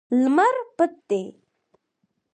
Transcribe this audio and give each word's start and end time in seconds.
لمر 0.21 0.55
پټ 0.77 0.93
دی 1.09 1.23